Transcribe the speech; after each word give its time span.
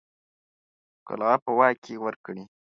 قلعه 1.07 1.35
په 1.43 1.51
واک 1.57 1.75
کې 1.83 1.95
ورکړي. 2.05 2.43